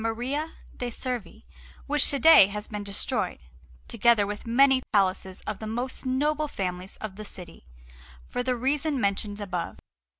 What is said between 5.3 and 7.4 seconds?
of the most noble families of the